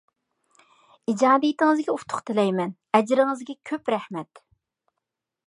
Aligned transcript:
ئىجادىيىتىڭىزگە 1.11 1.97
ئۇتۇق 1.97 2.23
تىلەيمەن، 2.31 2.73
ئەجرىڭىزگە 3.01 3.59
كۆپ 3.73 3.93
رەھمەت! 3.97 4.45